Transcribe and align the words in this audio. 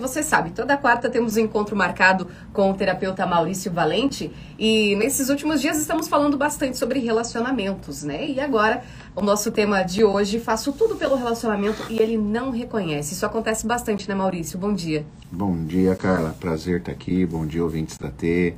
Você 0.00 0.22
sabe, 0.22 0.50
toda 0.50 0.78
quarta 0.78 1.10
temos 1.10 1.36
um 1.36 1.40
encontro 1.40 1.76
marcado 1.76 2.26
com 2.54 2.70
o 2.70 2.74
terapeuta 2.74 3.26
Maurício 3.26 3.70
Valente 3.70 4.32
e 4.58 4.96
nesses 4.96 5.28
últimos 5.28 5.60
dias 5.60 5.78
estamos 5.78 6.08
falando 6.08 6.38
bastante 6.38 6.78
sobre 6.78 7.00
relacionamentos, 7.00 8.02
né? 8.02 8.26
E 8.26 8.40
agora, 8.40 8.82
o 9.14 9.20
nosso 9.20 9.50
tema 9.50 9.82
de 9.82 10.02
hoje, 10.02 10.40
faço 10.40 10.72
tudo 10.72 10.96
pelo 10.96 11.16
relacionamento 11.16 11.84
e 11.90 11.98
ele 12.00 12.16
não 12.16 12.50
reconhece. 12.50 13.12
Isso 13.12 13.26
acontece 13.26 13.66
bastante, 13.66 14.08
né, 14.08 14.14
Maurício? 14.14 14.58
Bom 14.58 14.72
dia. 14.72 15.04
Bom 15.30 15.64
dia, 15.66 15.94
Carla. 15.94 16.34
Prazer 16.40 16.78
estar 16.78 16.92
aqui. 16.92 17.26
Bom 17.26 17.44
dia, 17.44 17.62
ouvintes 17.62 17.98
da 17.98 18.10
T, 18.10 18.54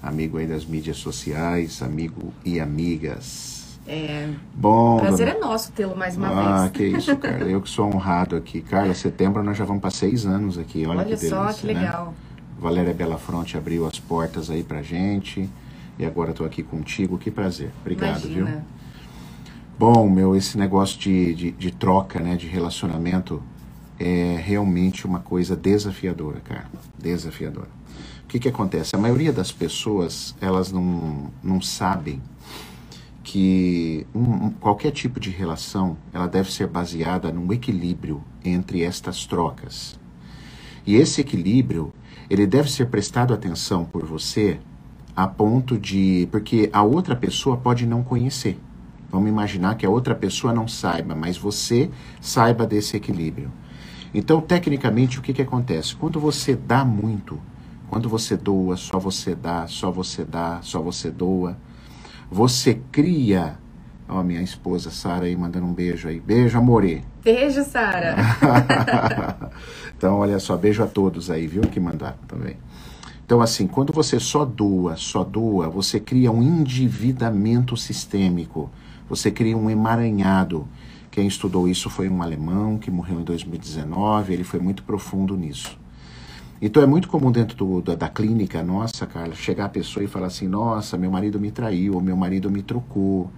amigo 0.00 0.38
aí 0.38 0.46
das 0.46 0.64
mídias 0.64 0.98
sociais, 0.98 1.82
amigo 1.82 2.32
e 2.44 2.60
amigas. 2.60 3.63
É, 3.86 4.30
Bom, 4.54 4.98
prazer 4.98 5.26
dona- 5.26 5.38
é 5.38 5.40
nosso 5.40 5.72
tê-lo 5.72 5.94
mais 5.96 6.16
uma 6.16 6.28
Ah, 6.28 6.60
vez. 6.68 6.72
que 6.72 6.84
isso, 6.98 7.14
Carla. 7.18 7.44
Eu 7.50 7.60
que 7.60 7.68
sou 7.68 7.86
honrado 7.86 8.34
aqui. 8.34 8.62
Carla, 8.62 8.94
setembro 8.94 9.42
nós 9.42 9.56
já 9.58 9.64
vamos 9.64 9.82
para 9.82 9.90
seis 9.90 10.24
anos 10.24 10.56
aqui. 10.56 10.86
Olha, 10.86 11.00
Olha 11.00 11.04
que 11.04 11.16
delícia, 11.16 11.28
só, 11.30 11.52
que 11.52 11.66
né? 11.66 11.74
legal. 11.74 12.14
Valéria 12.58 12.94
Belafronte 12.94 13.58
abriu 13.58 13.86
as 13.86 13.98
portas 14.00 14.48
aí 14.50 14.62
pra 14.62 14.80
gente. 14.82 15.48
E 15.98 16.04
agora 16.04 16.30
estou 16.30 16.46
aqui 16.46 16.62
contigo. 16.62 17.18
Que 17.18 17.30
prazer. 17.30 17.70
Obrigado, 17.82 18.22
viu? 18.22 18.38
Imagina. 18.38 18.64
Bom, 19.78 20.08
meu, 20.08 20.34
esse 20.34 20.56
negócio 20.56 20.98
de, 20.98 21.34
de, 21.34 21.50
de 21.50 21.70
troca, 21.70 22.20
né, 22.20 22.36
de 22.36 22.46
relacionamento 22.46 23.42
é 23.98 24.40
realmente 24.42 25.06
uma 25.06 25.18
coisa 25.20 25.54
desafiadora, 25.54 26.40
cara. 26.40 26.64
Desafiadora. 26.98 27.68
O 28.24 28.28
que 28.28 28.38
que 28.38 28.48
acontece? 28.48 28.96
A 28.96 28.98
maioria 28.98 29.32
das 29.32 29.52
pessoas, 29.52 30.34
elas 30.40 30.72
não, 30.72 31.30
não 31.42 31.60
sabem 31.60 32.20
que 33.24 34.06
um- 34.14 34.50
qualquer 34.50 34.92
tipo 34.92 35.18
de 35.18 35.30
relação, 35.30 35.96
ela 36.12 36.28
deve 36.28 36.52
ser 36.52 36.66
baseada 36.68 37.32
num 37.32 37.50
equilíbrio 37.52 38.22
entre 38.44 38.82
estas 38.82 39.26
trocas. 39.26 39.98
E 40.86 40.94
esse 40.94 41.22
equilíbrio, 41.22 41.92
ele 42.28 42.46
deve 42.46 42.70
ser 42.70 42.86
prestado 42.86 43.32
atenção 43.32 43.86
por 43.86 44.04
você 44.04 44.60
a 45.16 45.26
ponto 45.26 45.78
de. 45.78 46.28
Porque 46.30 46.68
a 46.72 46.82
outra 46.82 47.16
pessoa 47.16 47.56
pode 47.56 47.86
não 47.86 48.02
conhecer. 48.02 48.60
Vamos 49.10 49.30
imaginar 49.30 49.76
que 49.76 49.86
a 49.86 49.90
outra 49.90 50.14
pessoa 50.14 50.52
não 50.52 50.68
saiba, 50.68 51.14
mas 51.14 51.38
você 51.38 51.90
saiba 52.20 52.66
desse 52.66 52.96
equilíbrio. 52.96 53.50
Então, 54.12 54.40
tecnicamente, 54.40 55.18
o 55.18 55.22
que, 55.22 55.32
que 55.32 55.42
acontece? 55.42 55.96
Quando 55.96 56.20
você 56.20 56.54
dá 56.54 56.84
muito, 56.84 57.38
quando 57.88 58.08
você 58.08 58.36
doa, 58.36 58.76
só 58.76 58.98
você 58.98 59.34
dá, 59.34 59.66
só 59.66 59.90
você 59.90 60.24
dá, 60.24 60.58
só 60.62 60.82
você 60.82 61.10
doa, 61.10 61.56
você 62.30 62.80
cria. 62.90 63.58
Ó, 64.08 64.22
minha 64.22 64.42
esposa 64.42 64.90
Sara 64.90 65.26
aí 65.26 65.36
mandando 65.36 65.66
um 65.66 65.72
beijo 65.72 66.08
aí. 66.08 66.20
Beijo, 66.20 66.58
amore. 66.58 67.04
Beijo, 67.22 67.64
Sara. 67.64 68.16
então, 69.96 70.18
olha 70.18 70.38
só, 70.38 70.56
beijo 70.56 70.82
a 70.82 70.86
todos 70.86 71.30
aí, 71.30 71.46
viu, 71.46 71.62
que 71.62 71.80
mandaram 71.80 72.18
também. 72.28 72.56
Então, 73.24 73.40
assim, 73.40 73.66
quando 73.66 73.92
você 73.92 74.20
só 74.20 74.44
doa, 74.44 74.96
só 74.96 75.24
doa, 75.24 75.68
você 75.70 75.98
cria 75.98 76.30
um 76.30 76.42
endividamento 76.42 77.74
sistêmico, 77.76 78.70
você 79.08 79.30
cria 79.30 79.56
um 79.56 79.70
emaranhado. 79.70 80.68
Quem 81.10 81.26
estudou 81.26 81.66
isso 81.66 81.88
foi 81.88 82.08
um 82.08 82.22
alemão 82.22 82.76
que 82.76 82.90
morreu 82.90 83.20
em 83.20 83.24
2019, 83.24 84.34
ele 84.34 84.44
foi 84.44 84.60
muito 84.60 84.82
profundo 84.82 85.34
nisso. 85.36 85.78
Então 86.60 86.82
é 86.82 86.86
muito 86.86 87.08
comum 87.08 87.30
dentro 87.30 87.56
do- 87.56 87.82
da, 87.82 87.94
da 87.94 88.08
clínica 88.08 88.62
nossa, 88.62 89.06
Carla, 89.06 89.34
chegar 89.34 89.66
a 89.66 89.68
pessoa 89.68 90.04
e 90.04 90.06
falar 90.06 90.26
assim: 90.28 90.48
nossa, 90.48 90.96
meu 90.96 91.10
marido 91.10 91.38
me 91.40 91.50
traiu, 91.50 91.94
ou 91.94 92.00
meu 92.00 92.16
marido 92.16 92.50
me 92.50 92.62
trocou, 92.62 93.30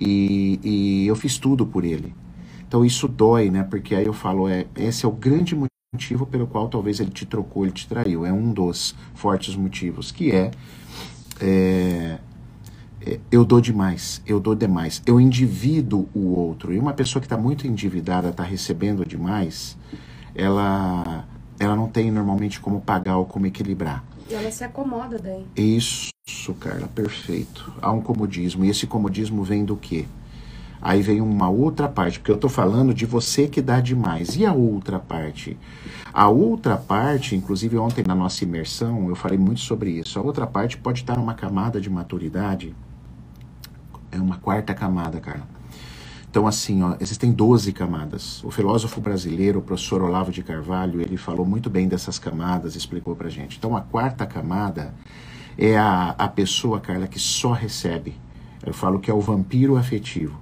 e, 0.00 0.60
e 0.62 1.06
eu 1.06 1.16
fiz 1.16 1.38
tudo 1.38 1.66
por 1.66 1.84
ele. 1.84 2.14
Então 2.66 2.84
isso 2.84 3.08
dói, 3.08 3.50
né? 3.50 3.62
Porque 3.62 3.94
aí 3.94 4.06
eu 4.06 4.12
falo: 4.12 4.48
é, 4.48 4.66
esse 4.76 5.04
é 5.04 5.08
o 5.08 5.12
grande 5.12 5.56
motivo 5.94 6.26
pelo 6.26 6.46
qual 6.46 6.68
talvez 6.68 7.00
ele 7.00 7.10
te 7.10 7.24
trocou, 7.24 7.64
ele 7.64 7.72
te 7.72 7.88
traiu. 7.88 8.26
É 8.26 8.32
um 8.32 8.52
dos 8.52 8.94
fortes 9.14 9.54
motivos, 9.56 10.12
que 10.12 10.30
é, 10.32 10.50
é, 11.40 12.18
é, 13.06 13.20
eu 13.30 13.44
dou 13.44 13.60
demais, 13.60 14.22
eu 14.26 14.40
dou 14.40 14.54
demais, 14.54 15.02
eu 15.06 15.20
endivido 15.20 16.08
o 16.14 16.34
outro. 16.38 16.72
E 16.72 16.78
uma 16.78 16.92
pessoa 16.92 17.20
que 17.20 17.26
está 17.26 17.36
muito 17.36 17.66
endividada, 17.66 18.30
está 18.30 18.42
recebendo 18.42 19.04
demais, 19.06 19.76
ela, 20.34 21.24
ela 21.58 21.76
não 21.76 21.88
tem 21.88 22.10
normalmente 22.10 22.60
como 22.60 22.80
pagar 22.80 23.16
ou 23.16 23.26
como 23.26 23.46
equilibrar. 23.46 24.04
E 24.28 24.34
ela 24.34 24.50
se 24.50 24.64
acomoda 24.64 25.18
daí. 25.18 25.46
Isso, 25.56 26.54
Carla, 26.58 26.88
perfeito. 26.88 27.72
Há 27.80 27.90
um 27.92 28.00
comodismo. 28.00 28.64
E 28.64 28.68
esse 28.68 28.86
comodismo 28.86 29.42
vem 29.44 29.64
do 29.64 29.76
quê? 29.76 30.06
Aí 30.80 31.00
vem 31.00 31.20
uma 31.20 31.48
outra 31.48 31.88
parte, 31.88 32.18
porque 32.18 32.30
eu 32.30 32.36
estou 32.36 32.50
falando 32.50 32.92
de 32.92 33.06
você 33.06 33.48
que 33.48 33.62
dá 33.62 33.80
demais. 33.80 34.36
E 34.36 34.44
a 34.44 34.52
outra 34.52 34.98
parte? 34.98 35.56
A 36.12 36.28
outra 36.28 36.76
parte, 36.76 37.34
inclusive 37.34 37.76
ontem 37.78 38.04
na 38.06 38.14
nossa 38.14 38.44
imersão, 38.44 39.08
eu 39.08 39.16
falei 39.16 39.38
muito 39.38 39.60
sobre 39.60 39.90
isso. 39.90 40.18
A 40.18 40.22
outra 40.22 40.46
parte 40.46 40.76
pode 40.76 41.00
estar 41.00 41.16
numa 41.16 41.34
camada 41.34 41.80
de 41.80 41.88
maturidade, 41.88 42.74
é 44.12 44.18
uma 44.18 44.38
quarta 44.38 44.74
camada, 44.74 45.20
Carla. 45.20 45.55
Então, 46.36 46.46
assim, 46.46 46.82
ó, 46.82 46.94
existem 47.00 47.32
12 47.32 47.72
camadas. 47.72 48.44
O 48.44 48.50
filósofo 48.50 49.00
brasileiro, 49.00 49.60
o 49.60 49.62
professor 49.62 50.02
Olavo 50.02 50.30
de 50.30 50.42
Carvalho, 50.42 51.00
ele 51.00 51.16
falou 51.16 51.46
muito 51.46 51.70
bem 51.70 51.88
dessas 51.88 52.18
camadas, 52.18 52.76
explicou 52.76 53.16
pra 53.16 53.30
gente. 53.30 53.56
Então, 53.56 53.74
a 53.74 53.80
quarta 53.80 54.26
camada 54.26 54.92
é 55.56 55.78
a, 55.78 56.10
a 56.10 56.28
pessoa, 56.28 56.78
Carla, 56.78 57.06
que 57.06 57.18
só 57.18 57.52
recebe. 57.52 58.14
Eu 58.62 58.74
falo 58.74 59.00
que 59.00 59.10
é 59.10 59.14
o 59.14 59.20
vampiro 59.22 59.78
afetivo. 59.78 60.38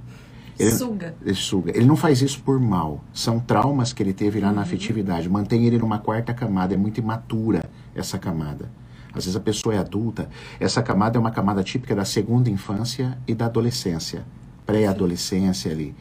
Ele- 0.59 0.72
Suga. 0.72 1.15
ele 1.25 1.34
suga. 1.37 1.71
Ele 1.77 1.87
não 1.87 1.94
faz 1.94 2.21
isso 2.22 2.43
por 2.43 2.59
mal. 2.59 3.05
São 3.12 3.38
traumas 3.38 3.93
que 3.93 4.03
ele 4.03 4.12
teve 4.12 4.41
lá 4.41 4.50
na 4.50 4.62
afetividade. 4.62 5.28
Mantém 5.28 5.65
ele 5.65 5.78
numa 5.78 6.00
quarta 6.00 6.34
camada. 6.34 6.75
É 6.75 6.76
muito 6.76 6.99
imatura 6.99 7.71
essa 7.94 8.19
camada. 8.19 8.69
Às 9.15 9.26
vezes 9.26 9.37
a 9.37 9.41
pessoa 9.41 9.72
é 9.76 9.78
adulta. 9.78 10.28
Essa 10.59 10.82
camada 10.82 11.16
é 11.16 11.21
uma 11.21 11.31
camada 11.31 11.62
típica 11.62 11.94
da 11.94 12.05
segunda 12.05 12.50
infância 12.50 13.16
e 13.28 13.32
da 13.32 13.47
adolescência. 13.47 14.25
Pré-adolescência 14.66 15.70
ali. 15.70 15.94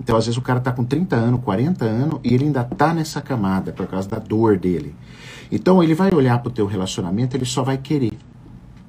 Então, 0.00 0.16
às 0.16 0.26
vezes, 0.26 0.38
o 0.38 0.42
cara 0.42 0.60
tá 0.60 0.72
com 0.72 0.84
30 0.84 1.16
anos, 1.16 1.40
40 1.42 1.84
anos 1.84 2.20
e 2.24 2.34
ele 2.34 2.44
ainda 2.44 2.64
tá 2.64 2.92
nessa 2.92 3.20
camada 3.20 3.72
por 3.72 3.86
causa 3.86 4.08
da 4.08 4.18
dor 4.18 4.58
dele. 4.58 4.94
Então, 5.50 5.82
ele 5.82 5.94
vai 5.94 6.12
olhar 6.12 6.38
pro 6.40 6.50
teu 6.50 6.66
relacionamento, 6.66 7.36
ele 7.36 7.44
só 7.44 7.62
vai 7.62 7.78
querer. 7.78 8.12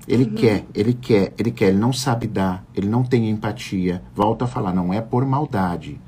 Ele 0.08 0.26
quer, 0.26 0.66
ele 0.74 0.94
quer, 0.94 1.34
ele 1.38 1.52
quer, 1.52 1.70
ele 1.70 1.78
não 1.78 1.94
sabe 1.94 2.28
dar, 2.28 2.66
ele 2.76 2.90
não 2.90 3.04
tem 3.04 3.30
empatia. 3.30 4.02
Volto 4.14 4.44
a 4.44 4.48
falar, 4.48 4.74
não 4.74 4.94
é 4.94 5.00
por 5.00 5.26
maldade. 5.26 6.00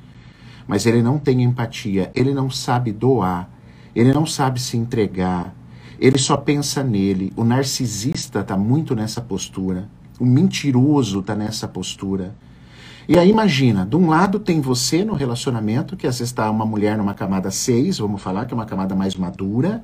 Mas 0.67 0.85
ele 0.85 1.01
não 1.01 1.17
tem 1.17 1.43
empatia, 1.43 2.11
ele 2.13 2.33
não 2.33 2.49
sabe 2.49 2.91
doar, 2.91 3.49
ele 3.95 4.11
não 4.13 4.25
sabe 4.25 4.59
se 4.59 4.75
entregar, 4.75 5.55
ele 5.99 6.17
só 6.17 6.35
pensa 6.35 6.83
nele. 6.83 7.31
O 7.37 7.43
narcisista 7.43 8.39
está 8.39 8.57
muito 8.57 8.95
nessa 8.95 9.21
postura, 9.21 9.87
o 10.19 10.25
mentiroso 10.25 11.19
está 11.19 11.35
nessa 11.35 11.67
postura. 11.67 12.35
E 13.07 13.19
aí 13.19 13.29
imagina, 13.29 13.85
de 13.85 13.95
um 13.95 14.09
lado 14.09 14.39
tem 14.39 14.59
você 14.59 15.05
no 15.05 15.13
relacionamento, 15.13 15.95
que 15.95 16.07
às 16.07 16.17
vezes 16.17 16.31
está 16.31 16.49
uma 16.49 16.65
mulher 16.65 16.97
numa 16.97 17.13
camada 17.13 17.51
6, 17.51 17.99
vamos 17.99 18.19
falar, 18.19 18.45
que 18.45 18.53
é 18.53 18.57
uma 18.57 18.65
camada 18.65 18.95
mais 18.95 19.15
madura, 19.15 19.83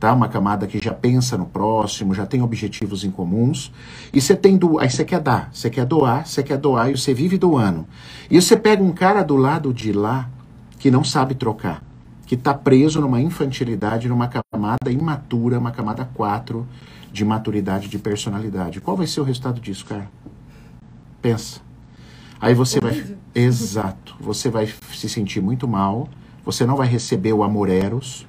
tá? 0.00 0.10
Uma 0.10 0.26
camada 0.26 0.66
que 0.66 0.82
já 0.82 0.94
pensa 0.94 1.36
no 1.36 1.44
próximo, 1.44 2.14
já 2.14 2.24
tem 2.24 2.40
objetivos 2.40 3.04
em 3.04 3.10
comuns. 3.10 3.70
E 4.10 4.22
você 4.22 4.34
tem 4.34 4.56
do, 4.56 4.78
aí 4.78 4.88
você 4.88 5.04
quer 5.04 5.20
dar, 5.20 5.50
você 5.52 5.68
quer 5.68 5.84
doar, 5.84 6.26
você 6.26 6.42
quer 6.42 6.56
doar 6.56 6.90
e 6.90 6.96
você 6.96 7.12
vive 7.12 7.36
doando. 7.36 7.86
E 8.30 8.40
você 8.40 8.56
pega 8.56 8.82
um 8.82 8.92
cara 8.92 9.22
do 9.22 9.36
lado 9.36 9.74
de 9.74 9.92
lá 9.92 10.30
que 10.78 10.90
não 10.90 11.04
sabe 11.04 11.34
trocar, 11.34 11.82
que 12.26 12.34
está 12.36 12.54
preso 12.54 13.02
numa 13.02 13.20
infantilidade, 13.20 14.08
numa 14.08 14.28
camada 14.28 14.90
imatura, 14.90 15.58
uma 15.58 15.72
camada 15.72 16.08
4 16.14 16.66
de 17.12 17.22
maturidade 17.22 17.86
de 17.86 17.98
personalidade. 17.98 18.80
Qual 18.80 18.96
vai 18.96 19.06
ser 19.06 19.20
o 19.20 19.24
resultado 19.24 19.60
disso, 19.60 19.84
cara? 19.84 20.10
Pensa. 21.20 21.71
Aí 22.42 22.54
você 22.54 22.80
vai. 22.80 23.16
Exato. 23.32 24.16
Você 24.20 24.50
vai 24.50 24.68
se 24.92 25.08
sentir 25.08 25.40
muito 25.40 25.68
mal. 25.68 26.08
Você 26.44 26.66
não 26.66 26.74
vai 26.74 26.88
receber 26.88 27.32
o 27.32 27.44
amor 27.44 27.68
eros. 27.68 28.26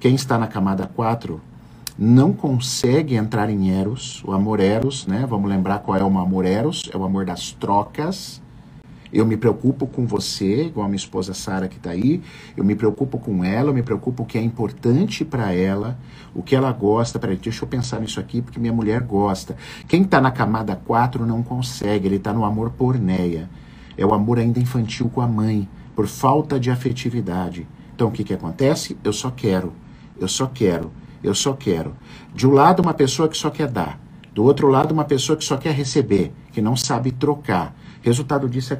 Quem 0.00 0.14
está 0.14 0.38
na 0.38 0.46
camada 0.46 0.86
4 0.86 1.38
não 1.98 2.32
consegue 2.32 3.14
entrar 3.14 3.50
em 3.50 3.70
eros. 3.70 4.24
O 4.24 4.32
amor 4.32 4.60
eros, 4.60 5.06
né? 5.06 5.26
Vamos 5.28 5.50
lembrar 5.50 5.80
qual 5.80 5.98
é 5.98 6.02
o 6.02 6.06
amor 6.18 6.46
eros? 6.46 6.88
É 6.90 6.96
o 6.96 7.04
amor 7.04 7.26
das 7.26 7.52
trocas. 7.52 8.40
Eu 9.14 9.24
me 9.24 9.36
preocupo 9.36 9.86
com 9.86 10.04
você, 10.04 10.64
igual 10.64 10.86
a 10.86 10.88
minha 10.88 10.96
esposa 10.96 11.32
Sara 11.32 11.68
que 11.68 11.76
está 11.76 11.90
aí. 11.90 12.20
Eu 12.56 12.64
me 12.64 12.74
preocupo 12.74 13.16
com 13.16 13.44
ela, 13.44 13.70
eu 13.70 13.74
me 13.74 13.80
preocupo 13.80 14.24
o 14.24 14.26
que 14.26 14.36
é 14.36 14.42
importante 14.42 15.24
para 15.24 15.52
ela, 15.52 15.96
o 16.34 16.42
que 16.42 16.56
ela 16.56 16.72
gosta. 16.72 17.16
Peraí, 17.16 17.36
deixa 17.36 17.62
eu 17.62 17.68
pensar 17.68 18.00
nisso 18.00 18.18
aqui, 18.18 18.42
porque 18.42 18.58
minha 18.58 18.72
mulher 18.72 19.02
gosta. 19.02 19.56
Quem 19.86 20.02
está 20.02 20.20
na 20.20 20.32
camada 20.32 20.74
4 20.74 21.24
não 21.24 21.44
consegue, 21.44 22.08
ele 22.08 22.16
está 22.16 22.32
no 22.32 22.44
amor 22.44 22.70
porneia. 22.70 23.48
É 23.96 24.04
o 24.04 24.12
amor 24.12 24.40
ainda 24.40 24.58
infantil 24.58 25.08
com 25.08 25.20
a 25.20 25.28
mãe, 25.28 25.68
por 25.94 26.08
falta 26.08 26.58
de 26.58 26.68
afetividade. 26.68 27.68
Então 27.94 28.08
o 28.08 28.10
que, 28.10 28.24
que 28.24 28.34
acontece? 28.34 28.98
Eu 29.04 29.12
só 29.12 29.30
quero, 29.30 29.72
eu 30.20 30.26
só 30.26 30.48
quero, 30.48 30.90
eu 31.22 31.36
só 31.36 31.52
quero. 31.52 31.94
De 32.34 32.48
um 32.48 32.50
lado, 32.50 32.82
uma 32.82 32.92
pessoa 32.92 33.28
que 33.28 33.36
só 33.36 33.48
quer 33.48 33.68
dar. 33.68 33.96
Do 34.34 34.42
outro 34.42 34.66
lado, 34.66 34.90
uma 34.90 35.04
pessoa 35.04 35.36
que 35.36 35.44
só 35.44 35.56
quer 35.56 35.72
receber, 35.72 36.32
que 36.50 36.60
não 36.60 36.74
sabe 36.74 37.12
trocar, 37.12 37.76
Resultado 38.04 38.50
disso 38.50 38.74
é 38.74 38.78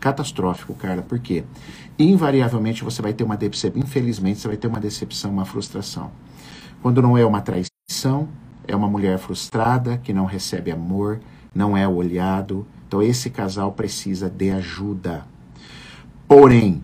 catastrófico, 0.00 0.72
Carla. 0.72 1.02
Por 1.02 1.18
quê? 1.18 1.44
Invariavelmente 1.98 2.82
você 2.82 3.02
vai 3.02 3.12
ter 3.12 3.22
uma 3.22 3.36
decepção. 3.36 3.82
Infelizmente, 3.82 4.40
você 4.40 4.48
vai 4.48 4.56
ter 4.56 4.66
uma 4.66 4.80
decepção, 4.80 5.30
uma 5.30 5.44
frustração. 5.44 6.10
Quando 6.80 7.02
não 7.02 7.18
é 7.18 7.22
uma 7.22 7.42
traição, 7.42 8.30
é 8.66 8.74
uma 8.74 8.88
mulher 8.88 9.18
frustrada 9.18 9.98
que 9.98 10.14
não 10.14 10.24
recebe 10.24 10.70
amor, 10.70 11.20
não 11.54 11.76
é 11.76 11.86
olhado. 11.86 12.66
Então, 12.88 13.02
esse 13.02 13.28
casal 13.28 13.72
precisa 13.72 14.30
de 14.30 14.50
ajuda. 14.50 15.26
Porém, 16.26 16.82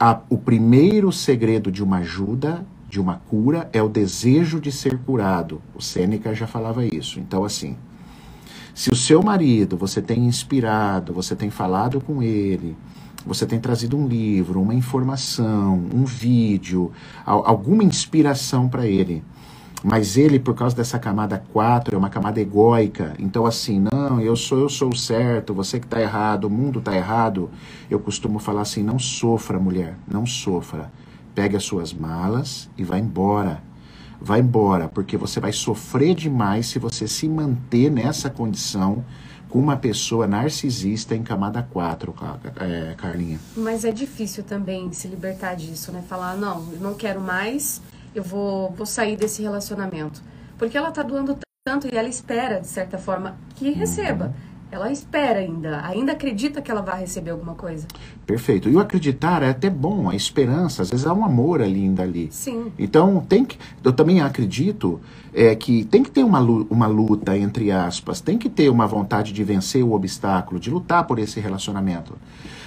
a, 0.00 0.18
o 0.30 0.38
primeiro 0.38 1.12
segredo 1.12 1.70
de 1.70 1.84
uma 1.84 1.98
ajuda, 1.98 2.64
de 2.88 2.98
uma 2.98 3.16
cura, 3.16 3.68
é 3.74 3.82
o 3.82 3.88
desejo 3.90 4.58
de 4.58 4.72
ser 4.72 4.96
curado. 5.00 5.60
O 5.74 5.82
Sêneca 5.82 6.34
já 6.34 6.46
falava 6.46 6.86
isso. 6.86 7.20
Então, 7.20 7.44
assim, 7.44 7.76
se 8.74 8.90
o 8.90 8.96
seu 8.96 9.22
marido, 9.22 9.76
você 9.76 10.00
tem 10.00 10.26
inspirado, 10.26 11.12
você 11.12 11.36
tem 11.36 11.50
falado 11.50 12.00
com 12.00 12.22
ele, 12.22 12.76
você 13.24 13.46
tem 13.46 13.60
trazido 13.60 13.96
um 13.96 14.06
livro, 14.06 14.60
uma 14.60 14.74
informação, 14.74 15.86
um 15.94 16.04
vídeo, 16.04 16.90
alguma 17.24 17.84
inspiração 17.84 18.68
para 18.68 18.86
ele, 18.86 19.22
mas 19.84 20.16
ele, 20.16 20.38
por 20.38 20.54
causa 20.54 20.74
dessa 20.76 20.98
camada 20.98 21.42
4, 21.52 21.96
é 21.96 21.98
uma 21.98 22.08
camada 22.08 22.40
egóica. 22.40 23.14
Então, 23.18 23.44
assim, 23.44 23.84
não, 23.92 24.20
eu 24.20 24.36
sou 24.36 24.60
eu 24.60 24.68
sou 24.68 24.90
o 24.90 24.96
certo, 24.96 25.52
você 25.52 25.80
que 25.80 25.86
está 25.86 26.00
errado, 26.00 26.44
o 26.44 26.50
mundo 26.50 26.78
está 26.78 26.94
errado. 26.94 27.50
Eu 27.90 27.98
costumo 27.98 28.38
falar 28.38 28.62
assim: 28.62 28.82
não 28.82 28.98
sofra, 28.98 29.58
mulher, 29.58 29.96
não 30.06 30.24
sofra. 30.24 30.92
Pegue 31.34 31.56
as 31.56 31.64
suas 31.64 31.92
malas 31.92 32.70
e 32.78 32.84
vá 32.84 32.96
embora 32.96 33.60
vai 34.22 34.40
embora, 34.40 34.88
porque 34.88 35.16
você 35.16 35.40
vai 35.40 35.52
sofrer 35.52 36.14
demais 36.14 36.66
se 36.66 36.78
você 36.78 37.08
se 37.08 37.28
manter 37.28 37.90
nessa 37.90 38.30
condição 38.30 39.04
com 39.48 39.58
uma 39.58 39.76
pessoa 39.76 40.26
narcisista 40.26 41.14
em 41.14 41.22
camada 41.22 41.62
4, 41.62 42.14
é, 42.60 42.94
Carlinha. 42.96 43.38
Mas 43.56 43.84
é 43.84 43.90
difícil 43.90 44.42
também 44.44 44.90
se 44.92 45.08
libertar 45.08 45.54
disso, 45.54 45.92
né? 45.92 46.02
Falar, 46.08 46.36
não, 46.36 46.72
eu 46.72 46.80
não 46.80 46.94
quero 46.94 47.20
mais, 47.20 47.82
eu 48.14 48.22
vou, 48.22 48.70
vou 48.70 48.86
sair 48.86 49.16
desse 49.16 49.42
relacionamento. 49.42 50.22
Porque 50.56 50.78
ela 50.78 50.90
tá 50.90 51.02
doando 51.02 51.36
tanto 51.64 51.86
e 51.86 51.96
ela 51.96 52.08
espera, 52.08 52.60
de 52.60 52.68
certa 52.68 52.96
forma, 52.96 53.36
que 53.56 53.70
receba. 53.70 54.26
Uhum 54.26 54.51
ela 54.72 54.90
espera 54.90 55.40
ainda, 55.40 55.84
ainda 55.84 56.12
acredita 56.12 56.62
que 56.62 56.70
ela 56.70 56.80
vai 56.80 57.00
receber 57.00 57.30
alguma 57.30 57.54
coisa. 57.54 57.86
Perfeito. 58.24 58.70
E 58.70 58.74
o 58.74 58.80
acreditar 58.80 59.42
é 59.42 59.50
até 59.50 59.68
bom, 59.68 60.08
a 60.08 60.16
esperança, 60.16 60.80
às 60.80 60.88
vezes 60.88 61.06
há 61.06 61.12
um 61.12 61.26
amor 61.26 61.60
ali 61.60 61.82
ainda 61.82 62.02
ali. 62.02 62.28
Sim. 62.32 62.72
Então, 62.78 63.20
tem 63.28 63.44
que, 63.44 63.58
eu 63.84 63.92
também 63.92 64.22
acredito 64.22 64.98
é, 65.34 65.54
que 65.54 65.84
tem 65.84 66.02
que 66.02 66.10
ter 66.10 66.24
uma, 66.24 66.40
uma 66.40 66.86
luta, 66.86 67.36
entre 67.36 67.70
aspas, 67.70 68.22
tem 68.22 68.38
que 68.38 68.48
ter 68.48 68.70
uma 68.70 68.86
vontade 68.86 69.30
de 69.30 69.44
vencer 69.44 69.84
o 69.84 69.92
obstáculo, 69.92 70.58
de 70.58 70.70
lutar 70.70 71.06
por 71.06 71.18
esse 71.18 71.38
relacionamento. 71.38 72.16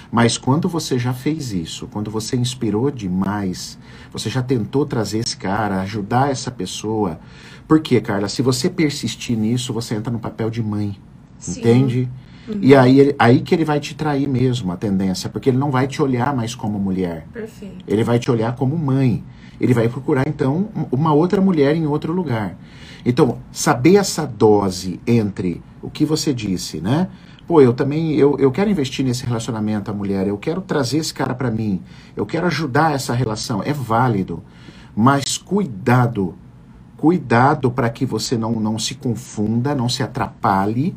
Mas 0.08 0.38
quando 0.38 0.68
você 0.68 1.00
já 1.00 1.12
fez 1.12 1.52
isso, 1.52 1.88
quando 1.88 2.08
você 2.08 2.36
inspirou 2.36 2.88
demais, 2.88 3.76
você 4.12 4.30
já 4.30 4.40
tentou 4.40 4.86
trazer 4.86 5.18
esse 5.18 5.36
cara, 5.36 5.80
ajudar 5.80 6.30
essa 6.30 6.52
pessoa. 6.52 7.18
Por 7.66 7.80
quê, 7.80 8.00
Carla? 8.00 8.28
Se 8.28 8.42
você 8.42 8.70
persistir 8.70 9.36
nisso, 9.36 9.72
você 9.72 9.96
entra 9.96 10.12
no 10.12 10.20
papel 10.20 10.48
de 10.48 10.62
mãe. 10.62 10.96
Sim. 11.38 11.60
Entende? 11.60 12.08
Uhum. 12.48 12.58
E 12.62 12.76
aí, 12.76 13.14
aí 13.18 13.40
que 13.40 13.54
ele 13.54 13.64
vai 13.64 13.80
te 13.80 13.94
trair 13.94 14.28
mesmo, 14.28 14.72
a 14.72 14.76
tendência, 14.76 15.28
porque 15.28 15.50
ele 15.50 15.58
não 15.58 15.70
vai 15.70 15.86
te 15.86 16.00
olhar 16.00 16.34
mais 16.34 16.54
como 16.54 16.78
mulher. 16.78 17.26
Perfeito. 17.32 17.84
Ele 17.86 18.04
vai 18.04 18.18
te 18.18 18.30
olhar 18.30 18.54
como 18.54 18.76
mãe. 18.76 19.24
Ele 19.60 19.74
vai 19.74 19.88
procurar, 19.88 20.28
então, 20.28 20.68
uma 20.92 21.12
outra 21.12 21.40
mulher 21.40 21.74
em 21.74 21.86
outro 21.86 22.12
lugar. 22.12 22.56
Então, 23.04 23.38
saber 23.50 23.96
essa 23.96 24.26
dose 24.26 25.00
entre 25.06 25.62
o 25.80 25.90
que 25.90 26.04
você 26.04 26.34
disse, 26.34 26.80
né? 26.80 27.08
Pô, 27.46 27.60
eu 27.60 27.72
também, 27.72 28.14
eu, 28.14 28.36
eu 28.38 28.50
quero 28.50 28.68
investir 28.68 29.04
nesse 29.04 29.24
relacionamento, 29.24 29.90
a 29.90 29.94
mulher, 29.94 30.26
eu 30.26 30.36
quero 30.36 30.60
trazer 30.60 30.98
esse 30.98 31.14
cara 31.14 31.32
para 31.32 31.48
mim, 31.48 31.80
eu 32.16 32.26
quero 32.26 32.46
ajudar 32.46 32.92
essa 32.92 33.14
relação, 33.14 33.62
é 33.62 33.72
válido. 33.72 34.42
Mas 34.94 35.38
cuidado, 35.38 36.34
cuidado 36.96 37.70
para 37.70 37.90
que 37.90 38.06
você 38.06 38.36
não, 38.36 38.52
não 38.52 38.78
se 38.78 38.94
confunda, 38.94 39.74
não 39.74 39.88
se 39.88 40.02
atrapalhe 40.02 40.96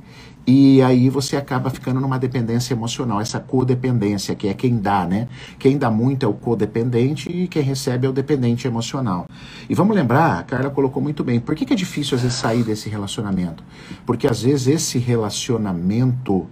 e 0.51 0.81
aí 0.81 1.11
você 1.11 1.37
acaba 1.37 1.69
ficando 1.69 1.99
numa 1.99 2.17
dependência 2.17 2.73
emocional, 2.73 3.21
essa 3.21 3.39
codependência, 3.39 4.33
que 4.33 4.47
é 4.47 4.53
quem 4.55 4.79
dá, 4.79 5.05
né? 5.05 5.27
Quem 5.59 5.77
dá 5.77 5.91
muito 5.91 6.25
é 6.25 6.27
o 6.27 6.33
codependente 6.33 7.29
e 7.29 7.47
quem 7.47 7.61
recebe 7.61 8.07
é 8.07 8.09
o 8.09 8.11
dependente 8.11 8.65
emocional. 8.65 9.27
E 9.69 9.75
vamos 9.75 9.95
lembrar, 9.95 10.39
a 10.39 10.43
Carla 10.43 10.71
colocou 10.71 11.03
muito 11.03 11.23
bem, 11.23 11.39
por 11.39 11.53
que, 11.53 11.65
que 11.65 11.73
é 11.73 11.75
difícil 11.75 12.15
às 12.15 12.23
vezes 12.23 12.35
sair 12.35 12.63
desse 12.63 12.89
relacionamento? 12.89 13.63
Porque 14.07 14.25
às 14.25 14.41
vezes 14.41 14.67
esse 14.67 14.97
relacionamento, 14.97 16.47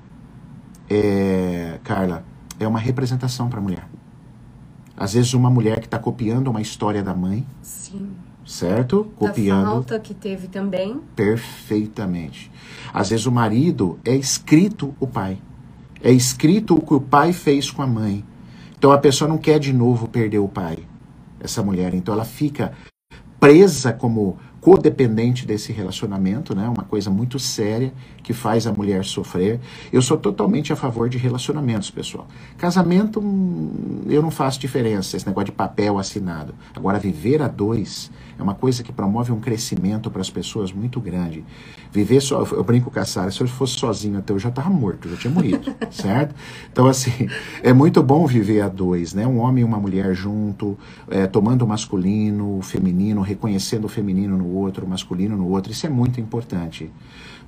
é, 0.87 1.79
Carla, 1.83 2.23
é 2.59 2.67
uma 2.67 2.79
representação 2.79 3.49
para 3.49 3.57
a 3.57 3.63
mulher. 3.63 3.87
Às 4.95 5.13
vezes 5.13 5.33
uma 5.33 5.49
mulher 5.49 5.79
que 5.79 5.87
está 5.87 5.97
copiando 5.97 6.49
uma 6.49 6.61
história 6.61 7.01
da 7.01 7.15
mãe. 7.15 7.43
Sim 7.63 8.26
certo? 8.47 9.11
Copiando. 9.15 9.67
A 9.67 9.71
falta 9.71 9.99
que 9.99 10.13
teve 10.13 10.47
também. 10.47 11.01
Perfeitamente. 11.15 12.49
Às 12.93 13.09
vezes 13.09 13.25
o 13.25 13.31
marido 13.31 13.99
é 14.05 14.15
escrito 14.15 14.95
o 14.99 15.05
pai. 15.05 15.37
É 16.01 16.11
escrito 16.11 16.75
o 16.75 16.81
que 16.81 16.93
o 16.93 17.01
pai 17.01 17.33
fez 17.33 17.69
com 17.69 17.81
a 17.81 17.87
mãe. 17.87 18.23
Então 18.77 18.91
a 18.91 18.97
pessoa 18.97 19.27
não 19.27 19.37
quer 19.37 19.59
de 19.59 19.73
novo 19.73 20.07
perder 20.07 20.39
o 20.39 20.47
pai, 20.47 20.79
essa 21.39 21.61
mulher. 21.61 21.93
Então 21.93 22.13
ela 22.13 22.23
fica 22.23 22.71
presa 23.39 23.91
como 23.91 24.37
codependente 24.61 25.45
desse 25.45 25.71
relacionamento, 25.71 26.55
né? 26.55 26.67
Uma 26.67 26.83
coisa 26.83 27.09
muito 27.09 27.37
séria 27.39 27.93
que 28.27 28.33
faz 28.33 28.67
a 28.67 28.73
mulher 28.73 29.05
sofrer. 29.05 29.57
Eu 29.89 30.01
sou 30.01 30.17
totalmente 30.17 30.73
a 30.73 30.75
favor 30.75 31.07
de 31.07 31.17
relacionamentos, 31.17 31.89
pessoal. 31.89 32.27
Casamento, 32.57 33.21
hum, 33.21 34.01
eu 34.05 34.21
não 34.21 34.29
faço 34.29 34.59
diferença, 34.59 35.15
esse 35.15 35.25
negócio 35.25 35.45
de 35.45 35.53
papel 35.53 35.97
assinado. 35.97 36.53
Agora, 36.75 36.99
viver 36.99 37.41
a 37.41 37.47
dois 37.47 38.11
é 38.37 38.43
uma 38.43 38.53
coisa 38.53 38.83
que 38.83 38.91
promove 38.91 39.31
um 39.31 39.39
crescimento 39.39 40.11
para 40.11 40.19
as 40.19 40.29
pessoas 40.29 40.73
muito 40.73 40.99
grande. 40.99 41.45
Viver 41.89 42.19
só, 42.19 42.43
eu 42.51 42.63
brinco 42.65 42.91
com 42.91 42.99
a 42.99 43.05
Sara, 43.05 43.31
se 43.31 43.39
eu 43.39 43.47
fosse 43.47 43.79
sozinho 43.79 44.19
até 44.19 44.33
eu 44.33 44.39
já 44.39 44.49
estava 44.49 44.69
morto, 44.69 45.07
eu 45.07 45.11
já 45.13 45.21
tinha 45.21 45.33
morrido, 45.33 45.73
certo? 45.89 46.35
Então, 46.69 46.85
assim, 46.85 47.29
é 47.63 47.71
muito 47.71 48.03
bom 48.03 48.27
viver 48.27 48.59
a 48.59 48.67
dois, 48.67 49.13
né? 49.13 49.25
Um 49.25 49.39
homem 49.39 49.61
e 49.61 49.63
uma 49.63 49.79
mulher 49.79 50.13
junto, 50.13 50.77
é, 51.09 51.27
tomando 51.27 51.61
o 51.61 51.67
masculino, 51.67 52.57
o 52.57 52.61
feminino, 52.61 53.21
reconhecendo 53.21 53.85
o 53.85 53.87
feminino 53.87 54.37
no 54.37 54.53
outro, 54.53 54.85
o 54.85 54.89
masculino 54.89 55.37
no 55.37 55.47
outro, 55.47 55.71
isso 55.71 55.87
é 55.87 55.89
muito 55.89 56.19
importante. 56.19 56.91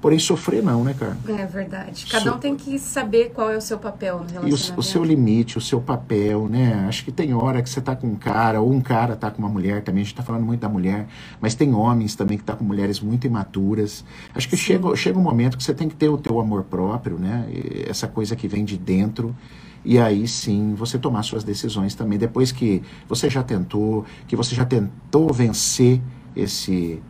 Porém, 0.01 0.17
sofrer 0.17 0.63
não, 0.69 0.83
né, 0.83 0.93
cara? 0.93 1.17
É 1.27 1.45
verdade. 1.45 2.05
Cada 2.09 2.29
so... 2.29 2.35
um 2.35 2.39
tem 2.39 2.55
que 2.55 2.77
saber 2.77 3.31
qual 3.31 3.49
é 3.49 3.57
o 3.57 3.61
seu 3.61 3.79
papel 3.79 4.19
no 4.19 4.25
relacionamento. 4.25 4.67
E 4.67 4.75
o, 4.75 4.79
o, 4.79 4.83
seu 4.83 5.03
limite, 5.03 5.57
o 5.57 5.61
seu 5.61 5.81
papel, 5.81 6.47
né? 6.47 6.85
Acho 6.87 7.03
que 7.03 7.11
tem 7.11 7.33
hora 7.33 7.61
que 7.61 7.69
você 7.69 7.81
tá 7.81 7.95
com 7.95 8.07
um 8.07 8.15
cara, 8.15 8.61
ou 8.61 8.71
um 8.71 8.81
cara 8.81 9.15
tá 9.15 9.31
com 9.31 9.39
uma 9.39 9.49
mulher 9.49 9.81
também. 9.83 10.01
A 10.01 10.05
gente 10.05 10.15
tá 10.15 10.23
falando 10.23 10.45
muito 10.45 10.59
da 10.59 10.69
mulher, 10.69 11.07
mas 11.41 11.55
tem 11.55 11.73
homens 11.73 12.15
também 12.15 12.37
que 12.37 12.43
tá 12.43 12.55
com 12.55 12.63
mulheres 12.63 12.99
muito 12.99 13.25
imaturas. 13.25 14.05
Acho 14.35 14.47
que 14.47 14.55
chega, 14.55 14.95
chega 14.95 15.17
um 15.17 15.23
momento 15.23 15.57
que 15.57 15.63
você 15.63 15.73
tem 15.73 15.89
que 15.89 15.95
ter 15.95 16.09
o 16.09 16.17
teu 16.17 16.39
amor 16.39 16.63
próprio, 16.63 17.17
né? 17.17 17.47
Essa 17.87 18.07
coisa 18.07 18.35
que 18.35 18.47
vem 18.47 18.63
de 18.63 18.77
dentro 18.77 19.35
e 19.83 19.97
aí 19.97 20.27
sim 20.27 20.73
você 20.75 20.99
tomar 20.99 21.23
suas 21.23 21.43
decisões 21.43 21.95
também. 21.95 22.19
Depois 22.19 22.51
que 22.51 22.83
você 23.07 23.29
já 23.29 23.41
tentou, 23.41 24.05
que 24.27 24.35
você 24.35 24.53
já 24.53 24.65
tentou 24.65 25.33
vencer 25.33 26.01
esse 26.35 27.01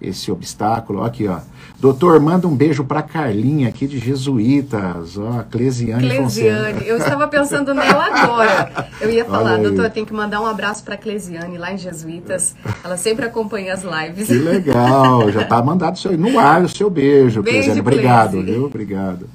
esse 0.00 0.30
obstáculo. 0.30 1.02
Aqui, 1.02 1.26
ó. 1.28 1.40
Doutor, 1.84 2.18
manda 2.18 2.48
um 2.48 2.56
beijo 2.56 2.82
para 2.82 3.02
Carlinha 3.02 3.68
aqui 3.68 3.86
de 3.86 3.98
Jesuítas, 3.98 5.18
ó, 5.18 5.44
Clesiane. 5.50 6.08
Clesiane, 6.08 6.88
eu 6.88 6.96
estava 6.96 7.28
pensando 7.28 7.74
nela 7.74 8.06
agora. 8.06 8.88
Eu 9.02 9.10
ia 9.10 9.22
falar, 9.22 9.58
doutor, 9.58 9.90
tem 9.90 10.02
que 10.02 10.14
mandar 10.14 10.40
um 10.40 10.46
abraço 10.46 10.82
para 10.82 10.96
Clesiane 10.96 11.58
lá 11.58 11.74
em 11.74 11.76
Jesuítas. 11.76 12.56
Ela 12.82 12.96
sempre 12.96 13.26
acompanha 13.26 13.74
as 13.74 13.82
lives. 13.82 14.28
Que 14.28 14.32
legal, 14.32 15.30
já 15.30 15.44
tá 15.44 15.62
mandado 15.62 15.98
seu, 15.98 16.16
no 16.16 16.38
ar 16.38 16.62
o 16.62 16.70
seu 16.70 16.88
beijo, 16.88 17.42
beijo 17.42 17.58
Clesiane. 17.58 17.80
Obrigado, 17.80 18.42
viu? 18.42 18.64
Obrigado. 18.64 19.28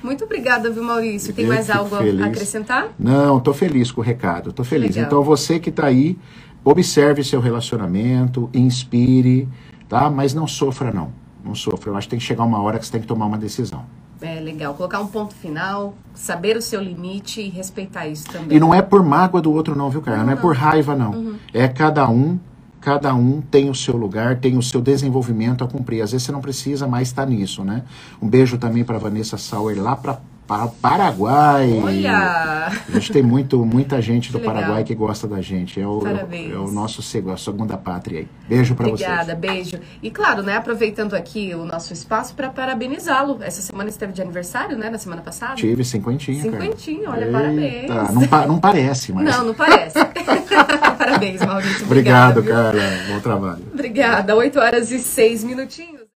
Muito 0.00 0.22
obrigada, 0.22 0.70
viu, 0.70 0.84
Maurício? 0.84 1.34
Tem 1.34 1.46
eu 1.46 1.52
mais 1.52 1.68
algo 1.68 1.96
feliz. 1.96 2.22
a 2.22 2.26
acrescentar? 2.26 2.88
Não, 2.96 3.40
tô 3.40 3.52
feliz 3.52 3.90
com 3.90 4.00
o 4.00 4.04
recado, 4.04 4.52
tô 4.52 4.62
feliz. 4.62 4.94
Legal. 4.94 5.08
Então 5.08 5.24
você 5.24 5.58
que 5.58 5.70
está 5.70 5.86
aí, 5.86 6.16
observe 6.64 7.24
seu 7.24 7.40
relacionamento, 7.40 8.48
inspire, 8.54 9.48
tá? 9.88 10.08
Mas 10.08 10.32
não 10.32 10.46
sofra 10.46 10.92
não, 10.92 11.10
não 11.44 11.54
sofra. 11.54 11.90
Eu 11.90 11.96
acho 11.96 12.06
que 12.06 12.10
tem 12.10 12.18
que 12.18 12.24
chegar 12.24 12.44
uma 12.44 12.60
hora 12.60 12.78
que 12.78 12.86
você 12.86 12.92
tem 12.92 13.00
que 13.00 13.06
tomar 13.06 13.26
uma 13.26 13.38
decisão. 13.38 13.84
É 14.20 14.38
legal, 14.38 14.72
colocar 14.74 15.00
um 15.00 15.08
ponto 15.08 15.34
final, 15.34 15.94
saber 16.14 16.56
o 16.56 16.62
seu 16.62 16.80
limite 16.80 17.40
e 17.40 17.48
respeitar 17.48 18.06
isso 18.06 18.24
também. 18.26 18.56
E 18.56 18.60
não 18.60 18.72
é 18.72 18.80
por 18.80 19.02
mágoa 19.02 19.42
do 19.42 19.52
outro 19.52 19.74
não, 19.76 19.90
viu, 19.90 20.00
cara? 20.00 20.18
Não, 20.18 20.26
não 20.26 20.32
é 20.32 20.36
por 20.36 20.54
raiva 20.54 20.94
não. 20.94 21.10
Uhum. 21.10 21.36
É 21.52 21.66
cada 21.66 22.08
um, 22.08 22.38
cada 22.80 23.12
um 23.14 23.40
tem 23.40 23.68
o 23.68 23.74
seu 23.74 23.96
lugar, 23.96 24.38
tem 24.38 24.56
o 24.56 24.62
seu 24.62 24.80
desenvolvimento 24.80 25.64
a 25.64 25.68
cumprir. 25.68 26.02
Às 26.02 26.12
vezes 26.12 26.24
você 26.24 26.32
não 26.32 26.40
precisa 26.40 26.86
mais 26.86 27.08
estar 27.08 27.26
nisso, 27.26 27.64
né? 27.64 27.82
Um 28.20 28.28
beijo 28.28 28.58
também 28.58 28.84
para 28.84 28.96
Vanessa 28.96 29.36
Sauer 29.36 29.82
lá 29.82 29.96
para 29.96 30.14
para 30.14 30.31
Paraguai. 30.46 31.80
Olha! 31.82 32.66
A 32.88 32.92
gente 32.92 33.12
tem 33.12 33.22
muito, 33.22 33.64
muita 33.64 34.00
gente 34.02 34.30
do 34.32 34.38
legal. 34.38 34.54
Paraguai 34.54 34.84
que 34.84 34.94
gosta 34.94 35.26
da 35.26 35.40
gente. 35.40 35.80
É 35.80 35.86
o, 35.86 36.00
Parabéns. 36.00 36.52
é 36.52 36.56
o 36.58 36.70
nosso 36.70 37.02
a 37.32 37.36
segunda 37.36 37.76
pátria 37.76 38.20
aí. 38.20 38.28
Beijo 38.48 38.74
pra 38.74 38.88
vocês. 38.88 39.00
Obrigada, 39.08 39.34
beijo. 39.34 39.78
E 40.02 40.10
claro, 40.10 40.42
né, 40.42 40.56
aproveitando 40.56 41.14
aqui 41.14 41.54
o 41.54 41.64
nosso 41.64 41.92
espaço 41.92 42.34
para 42.34 42.50
parabenizá-lo. 42.50 43.38
Essa 43.40 43.62
semana 43.62 43.88
esteve 43.88 44.12
de 44.12 44.20
aniversário, 44.20 44.76
né, 44.76 44.90
na 44.90 44.98
semana 44.98 45.22
passada? 45.22 45.54
Tive 45.54 45.84
cinquentinha, 45.84 46.44
cara. 46.50 46.62
Cinquentinha, 46.62 47.10
olha, 47.10 47.24
Eita, 47.26 47.32
parabéns. 47.32 48.14
Não, 48.14 48.26
pa- 48.28 48.46
não 48.46 48.58
parece, 48.58 49.12
mas. 49.12 49.24
Não, 49.24 49.46
não 49.46 49.54
parece. 49.54 49.98
parabéns, 50.98 51.40
Maurício. 51.44 51.86
Obrigado, 51.86 52.42
viu? 52.42 52.52
cara. 52.52 52.78
Bom 53.08 53.20
trabalho. 53.20 53.62
Obrigada. 53.72 54.34
8 54.36 54.58
horas 54.58 54.90
e 54.90 54.98
6 54.98 55.44
minutinhos. 55.44 56.01